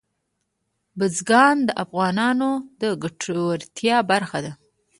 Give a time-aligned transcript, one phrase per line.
[0.97, 2.49] بزګان د افغانانو
[2.81, 4.51] د ګټورتیا برخه ده.